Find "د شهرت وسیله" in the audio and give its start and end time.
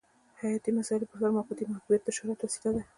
2.05-2.69